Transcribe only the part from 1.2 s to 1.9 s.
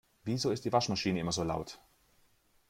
so laut?